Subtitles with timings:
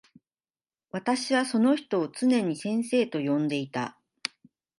[0.89, 3.99] 私はその人をつねに先生と呼んでいた。